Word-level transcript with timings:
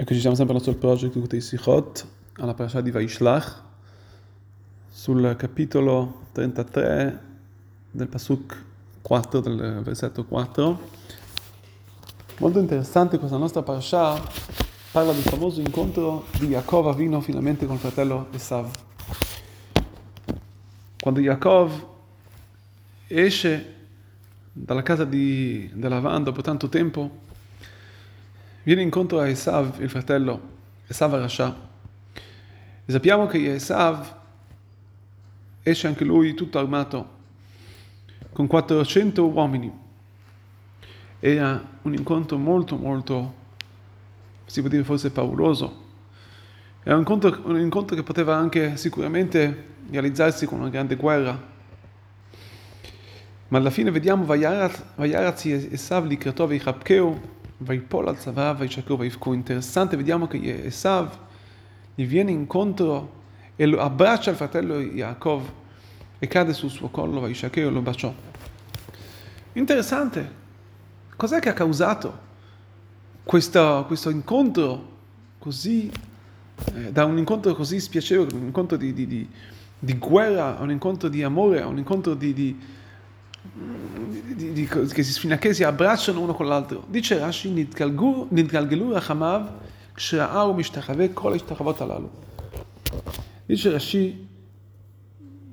Eccoci, 0.00 0.20
siamo 0.20 0.36
sempre 0.36 0.54
al 0.54 0.62
nostro 0.62 0.78
project 0.78 1.18
Kutei 1.18 1.40
Sichot, 1.40 2.06
alla 2.34 2.54
parasha 2.54 2.80
di 2.80 2.92
Vaishlach, 2.92 3.62
sul 4.88 5.34
capitolo 5.36 6.26
33 6.30 7.20
del 7.90 8.06
Pasuk 8.06 8.64
4, 9.02 9.40
del 9.40 9.80
versetto 9.82 10.24
4. 10.24 10.80
Molto 12.38 12.60
interessante 12.60 13.18
questa 13.18 13.38
nostra 13.38 13.62
parasha, 13.62 14.22
parla 14.92 15.10
del 15.10 15.22
famoso 15.22 15.60
incontro 15.60 16.26
di 16.38 16.46
Yaakov 16.46 16.86
Avino 16.86 17.20
finalmente 17.20 17.66
con 17.66 17.74
il 17.74 17.80
fratello 17.80 18.28
Esav. 18.30 18.70
Quando 21.00 21.18
Yaakov 21.18 21.86
esce 23.08 23.74
dalla 24.52 24.82
casa 24.82 25.04
di, 25.04 25.68
dell'Avan 25.74 26.22
dopo 26.22 26.40
tanto 26.40 26.68
tempo, 26.68 27.26
viene 28.68 28.82
incontro 28.82 29.18
a 29.18 29.26
Esav, 29.26 29.80
il 29.80 29.88
fratello, 29.88 30.40
Esav 30.86 31.14
Rasha. 31.14 31.56
E 32.84 32.92
sappiamo 32.92 33.24
che 33.24 33.54
Esav 33.54 34.14
esce 35.62 35.86
anche 35.86 36.04
lui 36.04 36.34
tutto 36.34 36.58
armato, 36.58 37.08
con 38.30 38.46
400 38.46 39.26
uomini. 39.26 39.72
Era 41.18 41.66
un 41.80 41.94
incontro 41.94 42.36
molto, 42.36 42.76
molto, 42.76 43.34
si 44.44 44.60
può 44.60 44.68
dire 44.68 44.84
forse 44.84 45.12
pauroso. 45.12 45.86
Era 46.82 46.92
un 46.92 47.00
incontro, 47.00 47.40
un 47.44 47.58
incontro 47.58 47.96
che 47.96 48.02
poteva 48.02 48.36
anche 48.36 48.76
sicuramente 48.76 49.76
realizzarsi 49.88 50.44
con 50.44 50.58
una 50.58 50.68
grande 50.68 50.96
guerra. 50.96 51.42
Ma 53.48 53.56
alla 53.56 53.70
fine 53.70 53.90
vediamo 53.90 54.26
Vayaraz 54.26 55.46
Esav 55.46 56.04
li 56.04 56.18
Kratov 56.18 56.52
Ichapkeu, 56.52 57.36
Vaipol 57.58 58.08
al 58.08 58.18
Zavav, 58.18 58.58
Vaishakru, 58.58 58.96
Vaifku. 58.96 59.32
Interessante, 59.32 59.96
vediamo 59.96 60.26
che 60.26 60.64
Esav 60.64 61.10
gli 61.94 62.06
viene 62.06 62.30
incontro 62.30 63.16
e 63.56 63.66
lo 63.66 63.80
abbraccia 63.80 64.30
il 64.30 64.36
fratello 64.36 64.78
Yaakov 64.78 65.42
e 66.18 66.26
cade 66.28 66.52
sul 66.52 66.70
suo 66.70 66.88
collo, 66.88 67.20
Vaishakru 67.20 67.66
e 67.66 67.70
lo 67.70 67.80
baciò. 67.80 68.14
Interessante, 69.54 70.32
cos'è 71.16 71.40
che 71.40 71.48
ha 71.48 71.52
causato 71.52 72.26
questo, 73.24 73.84
questo 73.86 74.10
incontro 74.10 74.96
così, 75.38 75.90
eh, 76.74 76.92
da 76.92 77.04
un 77.04 77.18
incontro 77.18 77.54
così 77.54 77.80
spiacevole, 77.80 78.34
un 78.34 78.46
incontro 78.46 78.76
di, 78.76 78.92
di, 78.92 79.06
di, 79.06 79.28
un 79.80 80.70
incontro 80.70 81.08
di 81.08 81.22
amore, 81.24 81.60
un 81.62 81.78
incontro 81.78 82.14
di, 82.14 82.32
di, 84.34 84.52
di, 84.52 84.66
che 84.66 85.02
si, 85.02 85.18
fino 85.18 85.36
che 85.36 85.52
si 85.54 85.64
abbracciano 85.64 86.20
uno 86.20 86.34
con 86.34 86.46
l'altro. 86.46 86.84
Dice 86.88 87.18
Rashi, 87.18 87.50
nitkalgelu 87.50 88.92
rachamav, 88.92 89.50
ksha'au 89.94 90.54
mishtachave 90.54 91.12
kol 91.12 91.34
ishtachavat 91.34 91.80
alalu. 91.80 92.10
Dice 93.46 93.70
Rashi 93.70 94.26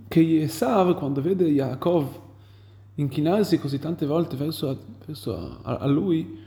che 0.08 0.42
Esav, 0.42 0.96
quando 0.96 1.22
vede 1.22 1.46
Yaakov 1.46 2.24
inchinarsi 2.96 3.58
così 3.58 3.80
tante 3.80 4.06
volte 4.06 4.36
verso, 4.38 4.78
verso 5.06 5.60
a, 5.64 5.78
a 5.78 5.88
lui, 5.88 6.44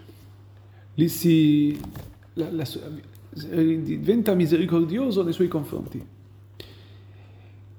lì 0.94 1.08
si 1.08 1.78
la, 2.34 2.50
la, 2.50 2.64
diventa 3.30 4.34
misericordioso 4.34 5.22
nei 5.22 5.32
suoi 5.32 5.48
confronti. 5.48 6.16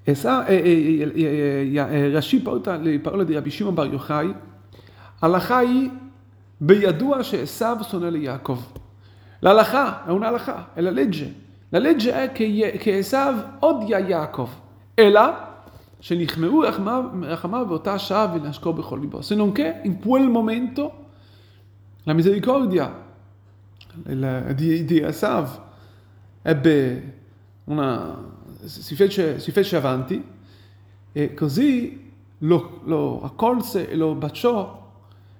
אה, 0.08 0.14
אה, 0.26 0.40
אה, 1.78 2.08
רש"י 2.12 2.44
רש"י 2.44 2.98
פרלה 3.02 3.24
רבי 3.38 3.50
שמעון 3.50 3.74
בר 3.74 3.86
יוחאי, 3.86 4.28
הלכה 5.22 5.58
היא 5.58 5.90
בידוע 6.60 7.22
שעשו 7.22 7.84
שונא 7.90 8.06
ליעקב. 8.06 8.58
להלכה, 9.42 9.92
אין 10.08 10.22
הלכה, 10.22 10.62
אלא 10.76 10.90
לג'ה. 10.90 11.26
ללג'ה 11.72 12.26
כעשו 12.80 13.16
עוד 13.60 13.76
יא 13.88 13.98
יעקב, 13.98 14.48
אלא 14.98 15.20
שנכמעו 16.00 16.62
רחמיו 17.22 17.66
באותה 17.68 17.98
שעה 17.98 18.34
ונשקו 18.34 18.72
בכל 18.72 18.98
ליבו. 19.00 19.22
סנונקה, 19.22 19.62
non 19.84 19.88
פועל 20.02 20.28
מומנטו, 20.28 20.82
quel 20.82 20.92
momento 20.92 21.00
la 22.06 22.14
misericordia 22.14 22.86
di, 24.54 25.00
si 28.64 28.94
fece, 28.94 29.38
si 29.38 29.52
fece 29.52 29.76
avanti 29.76 30.22
e 31.12 31.34
così 31.34 32.12
lo, 32.38 32.80
lo 32.84 33.22
accolse 33.22 33.88
e 33.88 33.96
lo 33.96 34.14
baciò 34.14 34.78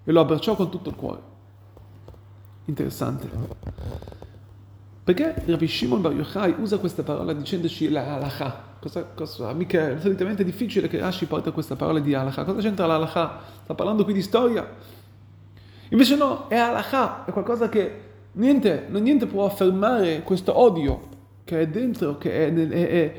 e 0.04 0.12
lo 0.12 0.20
abbracciò 0.20 0.56
con 0.56 0.70
tutto 0.70 0.88
il 0.88 0.97
cuore. 0.97 1.20
Interessante. 2.64 3.28
Perché 5.03 5.42
Rabbi 5.44 5.66
Shimon 5.66 6.00
Bar 6.00 6.12
Yochai 6.12 6.54
usa 6.59 6.78
questa 6.78 7.03
parola 7.03 7.32
dicendoci 7.32 7.88
la 7.88 8.14
halakha? 8.14 8.69
Cosa, 8.80 9.04
cosa, 9.04 9.53
mica, 9.53 9.98
solitamente 10.00 10.42
è 10.42 10.44
difficile 10.44 10.88
che 10.88 10.98
Rashi 10.98 11.26
porta 11.26 11.50
questa 11.50 11.76
parola 11.76 11.98
di 11.98 12.14
halakha. 12.14 12.44
Cosa 12.44 12.60
c'entra 12.60 12.86
la? 12.86 13.06
Sta 13.06 13.75
parlando 13.75 14.04
qui 14.04 14.12
di 14.12 14.22
storia. 14.22 14.69
Invece 15.88 16.16
no, 16.16 16.48
è 16.48 16.56
halakha, 16.56 17.25
è 17.25 17.32
qualcosa 17.32 17.69
che 17.69 18.09
niente, 18.32 18.86
niente 18.91 19.26
può 19.26 19.44
affermare 19.44 20.22
questo 20.22 20.56
odio 20.56 21.09
che 21.45 21.61
è 21.61 21.69
dentro, 21.69 22.19
che 22.19 22.47
è, 22.47 22.53
è, 22.53 23.15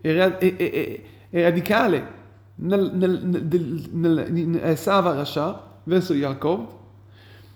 è, 0.00 1.02
è, 1.30 1.42
radicale 1.42 2.18
nel, 2.56 2.90
nel, 2.94 3.20
nel, 3.24 3.88
nel, 3.90 4.36
in 4.36 4.60
Esava 4.62 5.14
Rasha 5.14 5.78
verso 5.84 6.14
Yaakov. 6.14 6.78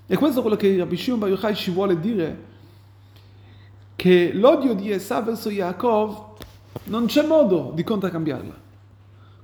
E 0.07 0.17
questo 0.17 0.39
è 0.39 0.43
quello 0.43 0.57
che 0.57 0.77
Rabbi 0.77 0.97
Shimon 0.97 1.19
Bar 1.19 1.29
Yochai 1.31 1.55
ci 1.55 1.71
vuole 1.71 1.99
dire, 1.99 2.53
che 3.97 4.33
l'odio 4.35 4.75
di 4.75 4.91
Esav 4.91 5.25
verso 5.25 5.51
Yaakov 5.51 6.37
non 6.85 7.07
c'è 7.07 7.27
modo 7.27 7.73
di 7.75 7.83
contraccambiarla. 7.85 8.63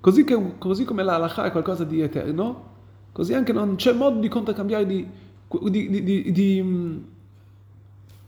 Così, 0.01 0.25
che, 0.25 0.57
così 0.59 0.85
come 0.85 1.03
la 1.03 1.15
halakha 1.15 1.45
è 1.45 1.51
qualcosa 1.51 1.85
di 1.85 2.01
eterno, 2.01 2.69
così 3.13 3.35
anche 3.35 3.53
non 3.53 3.77
c'è 3.77 3.93
modo 3.93 4.19
di 4.19 4.29
contraccambiare, 4.29 4.87
di, 4.87 5.09
di, 5.71 6.03
di, 6.03 6.33
di 6.33 7.05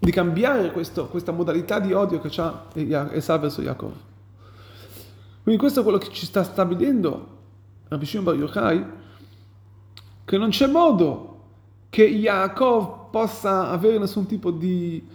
di 0.02 0.10
cambiare 0.10 0.72
questo, 0.72 1.06
questa 1.06 1.30
modalità 1.30 1.78
di 1.78 1.92
odio 1.92 2.20
che 2.20 2.40
ha 2.40 2.64
Esav 3.12 3.40
verso 3.40 3.62
Yaakov. 3.62 3.92
Quindi 5.44 5.60
questo 5.60 5.78
è 5.78 5.82
quello 5.84 5.98
che 5.98 6.10
ci 6.10 6.26
sta 6.26 6.42
stabilendo 6.42 7.28
Rabbi 7.86 8.04
Shimon 8.04 8.24
Bar 8.24 8.34
Yochai, 8.34 8.84
che 10.24 10.38
non 10.38 10.50
c'è 10.50 10.66
modo 10.66 11.42
che 11.88 12.02
Yaakov 12.02 13.10
possa 13.10 13.70
avere 13.70 13.98
nessun 13.98 14.26
tipo 14.26 14.50
di... 14.50 15.06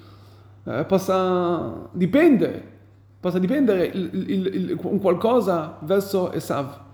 Eh, 0.63 0.85
possa 0.85 1.89
dipendere, 1.91 2.71
possa 3.19 3.39
dipendere 3.39 3.87
il, 3.87 4.09
il, 4.13 4.45
il, 4.45 4.79
un 4.83 4.99
qualcosa 5.01 5.79
verso 5.81 6.31
Esav. 6.31 6.85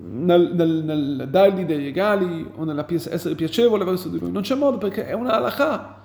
Nel, 0.00 0.50
nel, 0.52 0.82
nel, 0.84 1.28
dargli 1.30 1.64
dei 1.64 1.76
regali 1.76 2.44
o 2.56 2.64
nell'essere 2.64 3.36
piacevole 3.36 3.84
verso 3.84 4.08
di 4.08 4.18
lui. 4.18 4.32
Non 4.32 4.42
c'è 4.42 4.56
modo 4.56 4.78
perché 4.78 5.06
è 5.06 5.12
una 5.12 5.34
halakha 5.34 5.98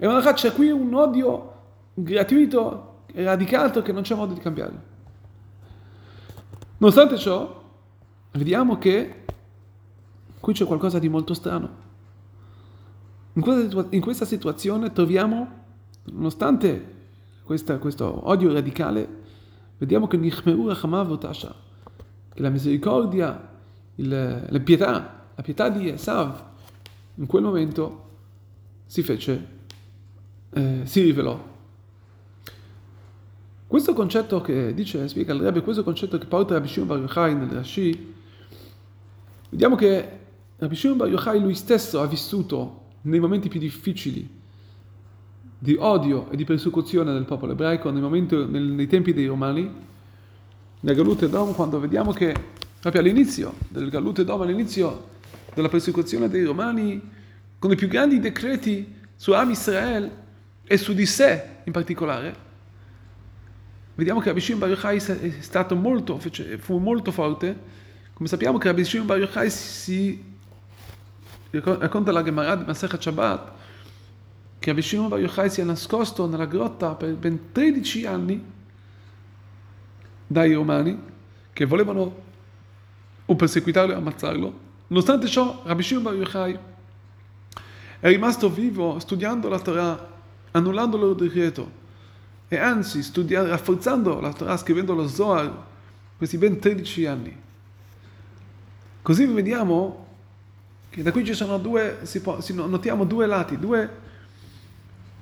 è 0.00 0.06
una 0.06 0.22
c'è 0.32 0.54
qui 0.54 0.70
un 0.70 0.94
odio 0.94 1.52
gratuito 1.92 3.02
e 3.12 3.22
radicato 3.22 3.82
che 3.82 3.92
non 3.92 4.00
c'è 4.00 4.14
modo 4.14 4.32
di 4.32 4.40
cambiare. 4.40 4.82
Nonostante 6.78 7.18
ciò, 7.18 7.62
vediamo 8.30 8.78
che 8.78 9.24
qui 10.40 10.54
c'è 10.54 10.64
qualcosa 10.64 10.98
di 10.98 11.10
molto 11.10 11.34
strano. 11.34 11.68
In 13.34 13.42
questa, 13.42 13.86
in 13.90 14.00
questa 14.00 14.24
situazione 14.24 14.90
troviamo, 14.90 15.48
nonostante 16.04 16.94
questa, 17.42 17.76
questo 17.76 18.26
odio 18.26 18.54
radicale, 18.54 19.06
vediamo 19.76 20.06
che 20.06 20.16
che 22.32 22.40
la 22.40 22.48
misericordia, 22.48 23.50
il, 23.96 24.46
la 24.48 24.60
pietà, 24.60 25.26
la 25.34 25.42
pietà 25.42 25.68
di 25.68 25.90
Esav, 25.90 26.42
in 27.16 27.26
quel 27.26 27.42
momento 27.42 28.08
si 28.86 29.02
fece 29.02 29.58
eh, 30.52 30.80
si 30.84 31.02
rivelò. 31.02 31.48
Questo 33.66 33.92
concetto 33.92 34.40
che 34.40 34.74
dice, 34.74 35.06
spiega 35.06 35.32
il 35.32 35.42
Rebbe, 35.42 35.62
questo 35.62 35.84
concetto 35.84 36.18
che 36.18 36.26
porta 36.26 36.54
Rabbi 36.54 36.66
Shimon 36.66 36.88
Bar 36.88 36.98
Yochai 36.98 37.34
nel 37.36 37.48
Rashi, 37.48 38.14
vediamo 39.50 39.76
che 39.76 40.08
Rabbi 40.56 40.74
Shimon 40.74 40.96
Bar 40.96 41.08
Yochai 41.08 41.40
lui 41.40 41.54
stesso 41.54 42.00
ha 42.00 42.06
vissuto 42.06 42.78
nei 43.02 43.20
momenti 43.20 43.48
più 43.48 43.60
difficili 43.60 44.28
di 45.56 45.76
odio 45.78 46.30
e 46.30 46.36
di 46.36 46.44
persecuzione 46.44 47.12
del 47.12 47.24
popolo 47.24 47.52
ebraico, 47.52 47.90
nei, 47.90 48.00
momenti, 48.00 48.34
nei, 48.34 48.62
nei 48.62 48.86
tempi 48.86 49.12
dei 49.12 49.26
Romani, 49.26 49.70
nel 50.80 50.94
Galut 50.96 51.22
Edom, 51.22 51.54
quando 51.54 51.78
vediamo 51.78 52.12
che 52.12 52.34
proprio 52.80 53.02
all'inizio 53.02 53.54
del 53.68 53.90
Galut 53.90 54.20
Edom, 54.20 54.40
all'inizio 54.40 55.08
della 55.54 55.68
persecuzione 55.68 56.28
dei 56.28 56.44
Romani, 56.44 57.00
con 57.58 57.70
i 57.70 57.76
più 57.76 57.88
grandi 57.88 58.18
decreti 58.18 58.96
su 59.14 59.32
Am 59.32 59.50
Israel, 59.50 60.10
e 60.72 60.76
su 60.76 60.94
di 60.94 61.04
sé 61.04 61.62
in 61.64 61.72
particolare, 61.72 62.32
vediamo 63.96 64.20
che 64.20 64.28
Rabbi 64.28 64.40
Shimon 64.40 64.60
Bar 64.60 64.68
Yochai 64.68 64.98
è 64.98 65.40
stato 65.40 65.74
molto, 65.74 66.20
fu 66.60 66.78
molto 66.78 67.10
forte. 67.10 67.58
Come 68.12 68.28
sappiamo 68.28 68.56
che 68.56 68.68
Rabbi 68.68 68.84
Shimon 68.84 69.04
Bar 69.04 69.18
Yochai 69.18 69.50
si 69.50 70.24
racconta 71.50 72.12
la 72.12 72.22
Gemara 72.22 72.54
di 72.54 72.64
Masechet 72.66 73.02
Shabbat 73.02 73.50
che 74.60 74.70
Rabbi 74.70 74.80
Shimon 74.80 75.08
Bar 75.08 75.18
Yochai 75.18 75.50
sia 75.50 75.64
nascosto 75.64 76.28
nella 76.28 76.46
grotta 76.46 76.94
per 76.94 77.14
ben 77.16 77.50
13 77.50 78.06
anni 78.06 78.44
dai 80.24 80.54
romani 80.54 80.96
che 81.52 81.64
volevano 81.64 82.22
o 83.26 83.34
perseguitarlo 83.34 83.92
e 83.92 83.96
ammazzarlo. 83.96 84.58
Nonostante 84.86 85.26
ciò, 85.26 85.62
Rabbi 85.64 85.82
Shimon 85.82 86.02
Bar 86.04 86.14
Yochai 86.14 86.58
è 87.98 88.08
rimasto 88.08 88.48
vivo 88.48 89.00
studiando 89.00 89.48
la 89.48 89.58
Torah, 89.58 90.09
annullando 90.52 90.96
il 90.96 91.02
loro 91.02 91.14
decreto 91.14 91.78
e 92.48 92.58
anzi 92.58 93.02
studia- 93.02 93.46
rafforzando 93.46 94.20
la 94.20 94.32
Torah, 94.32 94.56
scrivendo 94.56 94.94
lo 94.94 95.06
Zohar 95.06 95.68
questi 96.16 96.36
ben 96.36 96.58
13 96.58 97.06
anni. 97.06 97.36
Così 99.02 99.24
vediamo 99.26 100.06
che 100.90 101.02
da 101.02 101.12
qui 101.12 101.24
ci 101.24 101.34
sono 101.34 101.58
due, 101.58 102.00
si 102.02 102.20
può, 102.20 102.40
si 102.40 102.52
notiamo 102.52 103.04
due 103.04 103.26
lati, 103.26 103.56
due, 103.56 103.88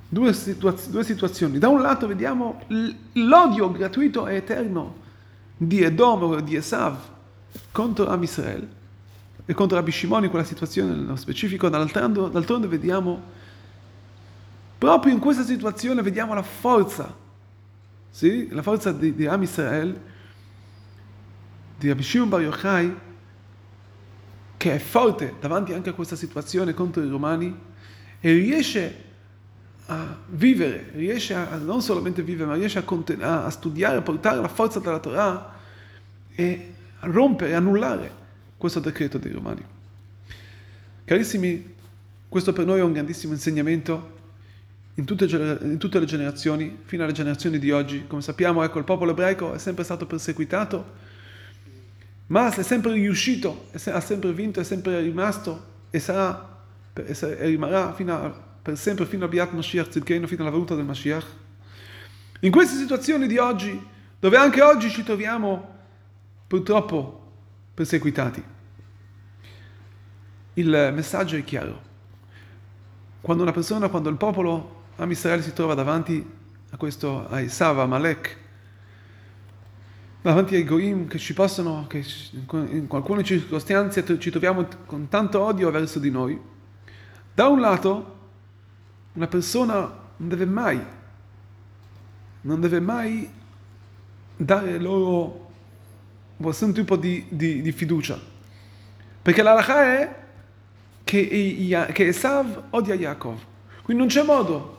due, 0.08 0.32
situaz- 0.32 0.88
due 0.88 1.04
situazioni. 1.04 1.58
Da 1.58 1.68
un 1.68 1.82
lato 1.82 2.06
vediamo 2.06 2.62
l'odio 3.12 3.70
gratuito 3.70 4.26
e 4.26 4.36
eterno 4.36 5.06
di 5.56 5.82
Edom 5.82 6.40
di 6.40 6.56
Esav 6.56 6.96
contro 7.70 8.08
Am 8.08 8.22
Israel 8.22 8.66
e 9.44 9.54
contro 9.54 9.76
Rabbi 9.76 9.90
Shimon 9.90 10.24
in 10.24 10.30
quella 10.30 10.44
situazione 10.44 10.94
nello 10.94 11.16
specifico, 11.16 11.68
d'altronde, 11.68 12.30
d'altronde 12.30 12.66
vediamo 12.66 13.22
proprio 14.78 15.12
in 15.12 15.18
questa 15.18 15.44
situazione 15.44 16.02
vediamo 16.02 16.32
la 16.34 16.42
forza, 16.42 17.14
sì? 18.10 18.48
la 18.50 18.62
forza 18.62 18.92
di, 18.92 19.14
di 19.14 19.26
Am 19.26 19.42
Israel, 19.42 20.00
di 21.76 21.88
Rabbi 21.88 22.02
Shimon 22.02 22.28
Bar 22.28 22.40
Yochai, 22.40 22.96
che 24.56 24.74
è 24.74 24.78
forte 24.78 25.34
davanti 25.40 25.72
anche 25.72 25.90
a 25.90 25.92
questa 25.92 26.16
situazione 26.16 26.74
contro 26.74 27.02
i 27.02 27.08
romani 27.08 27.56
e 28.20 28.32
riesce 28.32 29.04
a 29.86 30.16
vivere, 30.26 30.90
riesce 30.94 31.34
a, 31.34 31.56
non 31.56 31.80
solamente 31.80 32.22
vivere, 32.22 32.48
ma 32.48 32.54
riesce 32.54 32.78
a, 32.78 32.82
conten- 32.82 33.22
a 33.22 33.48
studiare, 33.50 33.98
a 33.98 34.02
portare 34.02 34.40
la 34.40 34.48
forza 34.48 34.80
della 34.80 34.98
Torah 34.98 35.54
e 36.34 36.74
a 37.00 37.06
rompere, 37.06 37.54
annullare 37.54 38.12
questo 38.56 38.80
decreto 38.80 39.18
dei 39.18 39.32
romani. 39.32 39.64
Carissimi, 41.04 41.74
questo 42.28 42.52
per 42.52 42.66
noi 42.66 42.80
è 42.80 42.82
un 42.82 42.92
grandissimo 42.92 43.32
insegnamento 43.32 44.16
in 44.98 45.04
tutte, 45.04 45.24
in 45.62 45.78
tutte, 45.78 45.98
le 45.98 46.06
generazioni, 46.06 46.80
fino 46.84 47.04
alle 47.04 47.12
generazioni 47.12 47.58
di 47.58 47.70
oggi. 47.70 48.06
Come 48.06 48.20
sappiamo, 48.20 48.62
ecco, 48.62 48.78
il 48.78 48.84
popolo 48.84 49.12
ebraico 49.12 49.54
è 49.54 49.58
sempre 49.58 49.84
stato 49.84 50.06
perseguitato 50.06 51.06
ma 52.28 52.54
è 52.54 52.62
sempre 52.62 52.92
riuscito, 52.92 53.68
ha 53.72 54.00
sempre 54.00 54.32
vinto, 54.32 54.60
è 54.60 54.64
sempre 54.64 55.00
rimasto 55.00 55.76
e 55.90 55.98
sarà 55.98 56.56
e 56.94 57.46
rimarrà 57.46 57.94
a, 57.96 58.44
per 58.60 58.76
sempre 58.76 59.06
fino 59.06 59.24
a 59.24 59.28
Biat 59.28 59.52
Mashiach 59.52 59.92
Zidkeinu, 59.92 60.26
fino 60.26 60.42
alla 60.42 60.50
venuta 60.50 60.74
del 60.74 60.84
Mashiach. 60.84 61.26
In 62.40 62.50
queste 62.50 62.76
situazioni 62.76 63.26
di 63.26 63.38
oggi, 63.38 63.80
dove 64.18 64.36
anche 64.36 64.60
oggi 64.60 64.90
ci 64.90 65.04
troviamo 65.04 65.76
purtroppo 66.46 67.32
perseguitati, 67.72 68.42
il 70.54 70.90
messaggio 70.92 71.36
è 71.36 71.44
chiaro. 71.44 71.86
Quando 73.20 73.42
una 73.42 73.52
persona, 73.52 73.88
quando 73.88 74.10
il 74.10 74.16
popolo 74.16 74.77
Am 75.00 75.08
Israele 75.12 75.42
si 75.42 75.52
trova 75.52 75.74
davanti 75.74 76.28
a 76.70 76.76
questo, 76.76 77.28
a 77.28 77.40
Esav, 77.40 77.78
a 77.78 77.86
Malek, 77.86 78.36
davanti 80.20 80.56
ai 80.56 80.64
goim 80.64 81.06
che 81.06 81.18
ci 81.18 81.34
possono, 81.34 81.86
che 81.86 82.04
in 82.50 82.86
alcune 82.90 83.22
circostanze 83.22 84.04
ci 84.18 84.30
troviamo 84.30 84.66
con 84.86 85.08
tanto 85.08 85.40
odio 85.40 85.70
verso 85.70 86.00
di 86.00 86.10
noi, 86.10 86.36
da 87.32 87.46
un 87.46 87.60
lato 87.60 88.16
una 89.12 89.28
persona 89.28 89.76
non 90.16 90.28
deve 90.28 90.46
mai, 90.46 90.84
non 92.40 92.60
deve 92.60 92.80
mai 92.80 93.30
dare 94.36 94.78
loro 94.78 95.50
nessun 96.38 96.72
tipo 96.72 96.96
di, 96.96 97.24
di, 97.28 97.62
di 97.62 97.70
fiducia, 97.70 98.18
perché 99.22 99.42
la 99.42 99.52
lacha 99.52 99.80
è 99.80 100.16
che, 101.04 101.86
che 101.92 102.06
Esav 102.08 102.64
odia 102.70 102.94
Yaakov, 102.94 103.38
quindi 103.82 104.02
non 104.02 104.10
c'è 104.10 104.24
modo, 104.24 104.77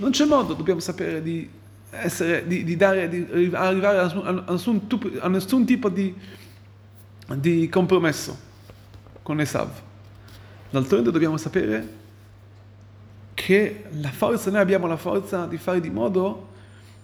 non 0.00 0.10
c'è 0.10 0.24
modo, 0.24 0.54
dobbiamo 0.54 0.80
sapere 0.80 1.22
di 1.22 1.48
essere, 1.90 2.46
di, 2.46 2.64
di, 2.64 2.74
dare, 2.74 3.08
di 3.08 3.50
arrivare 3.52 3.98
a, 3.98 4.02
nessun, 4.04 4.86
a 5.20 5.28
nessun, 5.28 5.64
tipo 5.66 5.88
di, 5.90 6.14
di 7.36 7.68
compromesso 7.68 8.36
con 9.22 9.40
Esav. 9.40 9.68
D'altronde 10.70 11.10
dobbiamo 11.10 11.36
sapere 11.36 11.98
che 13.34 13.84
la 14.00 14.10
forza, 14.10 14.50
noi 14.50 14.60
abbiamo 14.60 14.86
la 14.86 14.96
forza 14.96 15.44
di 15.46 15.58
fare 15.58 15.80
di 15.80 15.90
modo 15.90 16.48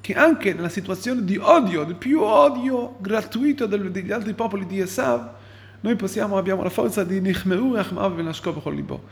che 0.00 0.14
anche 0.14 0.54
nella 0.54 0.70
situazione 0.70 1.22
di 1.22 1.36
odio, 1.36 1.84
di 1.84 1.94
più 1.94 2.22
odio 2.22 2.96
gratuito 2.98 3.66
degli 3.66 4.12
altri 4.12 4.32
popoli 4.32 4.64
di 4.64 4.80
Esav, 4.80 5.32
noi 5.80 5.96
possiamo, 5.96 6.38
abbiamo 6.38 6.62
la 6.62 6.70
forza 6.70 7.04
di 7.04 7.20
Nichmeru 7.20 7.74
Rachmav 7.74 8.18
Libo, 8.70 9.02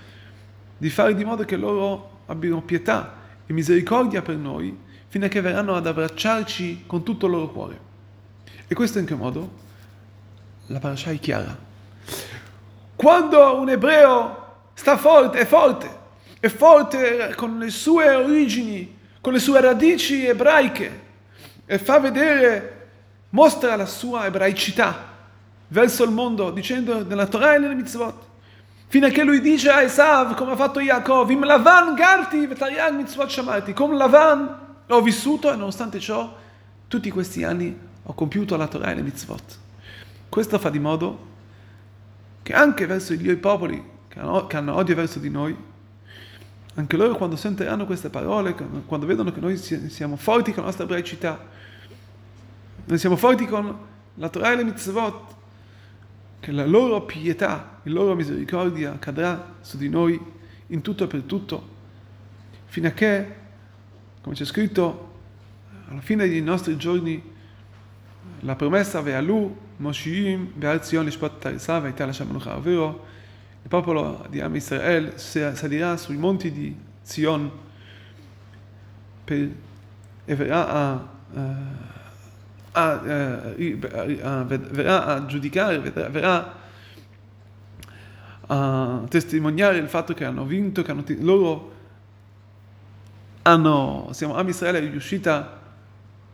di 0.79 0.89
fare 0.89 1.15
di 1.15 1.25
modo 1.25 1.45
che 1.45 1.57
loro 1.57 2.21
abbiano 2.27 2.63
pietà 2.63 3.23
e 3.47 3.53
misericordia 3.53 4.23
per 4.23 4.37
noi 4.37 4.77
fino 5.09 5.27
a 5.27 5.29
che 5.29 5.41
verranno 5.41 5.75
ad 5.75 5.87
abbracciarci 5.87 6.85
con 6.87 7.03
tutto 7.03 7.27
il 7.27 7.33
loro 7.33 7.49
cuore. 7.49 7.79
E 8.67 8.75
questo 8.75 8.99
in 8.99 9.05
che 9.05 9.15
modo? 9.15 9.63
La 10.67 10.79
parasha 10.79 11.11
è 11.11 11.19
chiara. 11.19 11.57
Quando 12.97 13.59
un 13.59 13.69
ebreo 13.69 14.45
sta 14.75 14.97
forte, 14.97 15.39
è 15.39 15.45
forte, 15.45 15.89
è 16.41 16.49
forte 16.49 17.35
con 17.37 17.59
le 17.59 17.71
sue 17.71 18.09
origini, 18.15 18.97
con 19.21 19.33
le 19.33 19.39
sue 19.39 19.61
radici 19.61 20.27
ebraiche 20.27 21.03
e 21.67 21.79
fa 21.79 21.99
vedere, 21.99 22.89
mostra 23.31 23.77
la 23.77 23.87
sua 23.87 24.27
ebraicità 24.27 25.13
verso 25.69 26.05
il 26.05 26.11
mondo 26.11 26.51
dicendo 26.51 27.05
nella 27.05 27.27
Torah 27.27 27.55
e 27.55 27.59
nelle 27.59 27.75
mitzvot. 27.75 28.33
Fino 28.95 29.07
a 29.07 29.11
che 29.11 29.25
lui 29.25 29.41
dice 29.41 29.71
a 29.71 29.83
Esav, 29.83 30.37
come 30.37 30.53
ha 30.53 30.55
fatto 30.55 30.79
Yaakov, 30.79 31.29
im 31.29 31.45
Lavan 31.45 31.97
garti 31.97 32.47
vetarian 32.47 32.95
mitzvot 32.95 33.29
shamarti, 33.29 33.73
come 33.73 33.97
Lavan 33.97 34.57
ho 34.87 35.03
vissuto 35.03 35.53
e 35.53 35.57
nonostante 35.57 35.99
ciò 35.99 36.33
tutti 36.87 37.11
questi 37.11 37.43
anni 37.43 37.77
ho 38.05 38.15
compiuto 38.15 38.57
la 38.57 38.69
Torah 38.69 38.93
e 38.93 38.95
le 38.95 39.03
mitzvot. 39.03 39.59
Questo 40.29 40.61
fa 40.61 40.71
di 40.71 40.79
modo 40.79 41.27
che 42.43 42.53
anche 42.53 42.87
verso 42.87 43.15
i 43.15 43.37
popoli 43.37 43.83
che 44.07 44.21
hanno, 44.21 44.47
che 44.47 44.59
hanno 44.59 44.77
odio 44.77 44.95
verso 44.95 45.19
di 45.19 45.29
noi, 45.29 45.57
anche 46.77 46.97
loro 46.97 47.17
quando 47.17 47.35
sentiranno 47.35 47.87
queste 47.87 48.11
parole, 48.11 48.55
quando 48.87 49.07
vedono 49.07 49.33
che 49.33 49.41
noi 49.41 49.57
siamo 49.57 50.15
forti 50.15 50.53
con 50.53 50.61
la 50.61 50.67
nostra 50.67 50.85
ebraicità, 50.85 51.45
noi 52.85 52.99
siamo 52.99 53.17
forti 53.17 53.45
con 53.47 53.77
la 54.15 54.29
Torah 54.29 54.53
e 54.53 54.55
le 54.55 54.63
mitzvot, 54.63 55.34
che 56.45 56.53
la 56.53 56.67
loro 56.67 57.01
pietà, 57.07 57.81
la 57.83 57.91
loro 57.91 58.15
misericordia 58.15 58.99
cadrà 58.99 59.55
su 59.63 59.79
di 59.79 59.89
noi 59.89 60.21
in 60.67 60.83
tutto 60.83 61.05
e 61.05 61.07
per 61.07 61.23
tutto, 61.23 61.69
fino 62.67 62.87
a 62.87 62.91
che 62.91 63.35
come 64.21 64.35
c'è 64.35 64.45
scritto 64.45 65.13
alla 65.89 66.03
fine 66.03 66.29
dei 66.29 66.43
nostri 66.43 66.77
giorni, 66.77 67.33
la 68.41 68.57
promessa 68.57 69.01
Ve'alu, 69.01 69.57
Moshiim, 69.79 70.53
Be'al 70.55 70.85
Zion, 70.85 71.07
Lishpat 71.07 71.39
Tarisa, 71.39 71.81
Ve'ita 71.81 72.05
Lashem 72.05 72.27
Menucha, 72.27 72.57
ovvero 72.57 73.07
il 73.63 73.69
popolo 73.71 74.27
di 74.29 74.43
Am 74.43 74.55
Israel 74.55 75.15
salirà 75.17 75.97
sui 75.97 76.19
monti 76.19 76.53
di 76.53 76.77
Zion 77.01 77.51
per, 79.25 79.49
e 80.27 80.35
verrà 80.35 80.69
a, 80.69 81.09
a, 82.77 82.91
a, 82.93 84.43
verrà 84.45 85.05
a 85.07 85.27
giudicare, 85.27 85.79
verrà, 85.79 86.09
verrà 86.09 86.55
a 88.47 89.03
testimoniare 89.09 89.79
il 89.79 89.89
fatto 89.89 90.13
che 90.13 90.25
hanno 90.25 90.45
vinto, 90.45 90.83
che 90.83 90.91
hanno, 90.91 91.05
loro 91.21 91.73
hanno, 93.43 94.09
siamo, 94.13 94.35
Am 94.35 94.49
Israele 94.49 94.79
è 94.79 94.91
riuscita, 94.91 95.61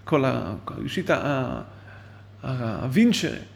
la, 0.09 0.59
è 0.65 0.79
riuscita 0.79 1.23
a, 1.23 1.67
a, 2.41 2.87
vincere 2.87 3.49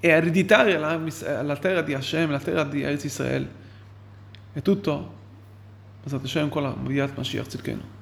e 0.00 0.10
a 0.10 0.16
ereditare 0.16 0.78
la, 0.78 0.98
la, 1.42 1.56
terra 1.56 1.82
di 1.82 1.92
Hashem, 1.92 2.30
la 2.30 2.40
terra 2.40 2.64
di 2.64 2.82
Eretz 2.82 3.04
Israele. 3.04 3.60
E 4.54 4.62
tutto, 4.62 5.14
Hashem, 6.10 6.48
con 6.48 6.62
la 6.62 6.74
Mashiach 6.74 7.46
Tzidkenu. 7.46 8.00